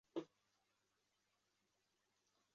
[0.15, 0.37] 乾隆六十年。